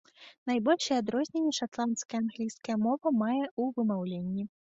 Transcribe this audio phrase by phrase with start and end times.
[0.51, 4.49] Найбольшыя адрозненні шатландская англійская мова мае ў вымаўленні.